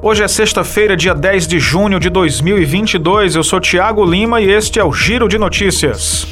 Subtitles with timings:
[0.00, 3.34] Hoje é sexta-feira, dia 10 de junho de 2022.
[3.34, 6.24] Eu sou Tiago Lima e este é o Giro de Notícias.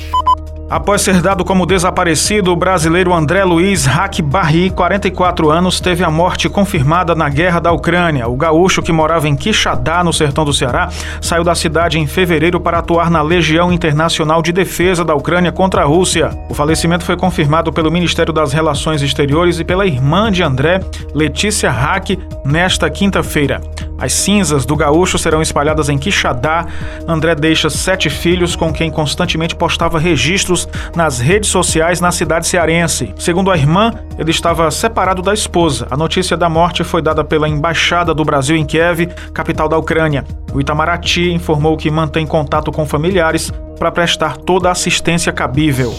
[0.68, 6.10] Após ser dado como desaparecido, o brasileiro André Luiz Hack Barry, 44 anos, teve a
[6.10, 8.26] morte confirmada na guerra da Ucrânia.
[8.26, 10.88] O gaúcho, que morava em Quixadá, no sertão do Ceará,
[11.20, 15.82] saiu da cidade em fevereiro para atuar na Legião Internacional de Defesa da Ucrânia contra
[15.82, 16.30] a Rússia.
[16.48, 20.80] O falecimento foi confirmado pelo Ministério das Relações Exteriores e pela irmã de André,
[21.14, 23.60] Letícia Hack, nesta quinta-feira.
[23.98, 26.66] As cinzas do gaúcho serão espalhadas em Quixadá.
[27.06, 33.14] André deixa sete filhos com quem constantemente postava registros nas redes sociais na cidade cearense.
[33.16, 35.86] Segundo a irmã, ele estava separado da esposa.
[35.90, 40.24] A notícia da morte foi dada pela Embaixada do Brasil em Kiev, capital da Ucrânia.
[40.52, 45.94] O Itamaraty informou que mantém contato com familiares para prestar toda a assistência cabível.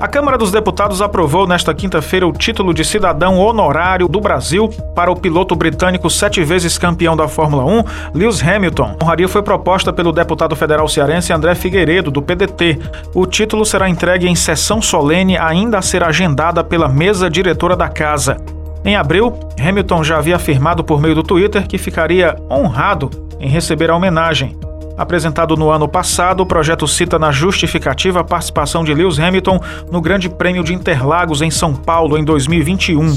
[0.00, 5.12] A Câmara dos Deputados aprovou nesta quinta-feira o título de cidadão honorário do Brasil para
[5.12, 7.84] o piloto britânico sete vezes campeão da Fórmula 1,
[8.14, 8.96] Lewis Hamilton.
[8.98, 12.78] A honraria foi proposta pelo deputado federal cearense André Figueiredo, do PDT.
[13.14, 17.90] O título será entregue em sessão solene ainda a ser agendada pela mesa diretora da
[17.90, 18.38] casa.
[18.82, 23.90] Em abril, Hamilton já havia afirmado por meio do Twitter que ficaria honrado em receber
[23.90, 24.56] a homenagem.
[25.00, 29.58] Apresentado no ano passado, o projeto cita na justificativa a participação de Lewis Hamilton
[29.90, 33.16] no Grande Prêmio de Interlagos em São Paulo em 2021.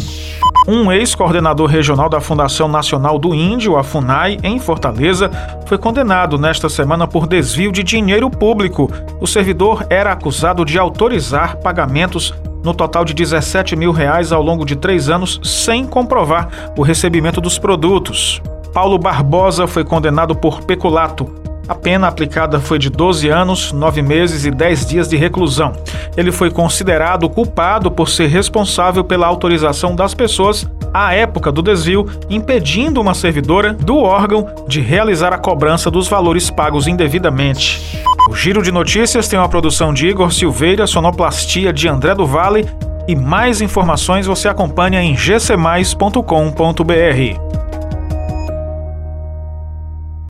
[0.66, 5.30] Um ex-coordenador regional da Fundação Nacional do Índio, a FUNAI, em Fortaleza,
[5.66, 8.90] foi condenado nesta semana por desvio de dinheiro público.
[9.20, 14.66] O servidor era acusado de autorizar pagamentos no total de 17 mil reais ao longo
[14.66, 16.48] de três anos, sem comprovar
[16.78, 18.42] o recebimento dos produtos.
[18.74, 24.46] Paulo Barbosa foi condenado por peculato a pena aplicada foi de 12 anos, 9 meses
[24.46, 25.74] e 10 dias de reclusão.
[26.18, 32.06] Ele foi considerado culpado por ser responsável pela autorização das pessoas à época do desvio,
[32.30, 38.04] impedindo uma servidora do órgão de realizar a cobrança dos valores pagos indevidamente.
[38.30, 42.66] O Giro de Notícias tem uma produção de Igor Silveira, sonoplastia de André do Vale
[43.08, 47.63] e mais informações você acompanha em gcmais.com.br.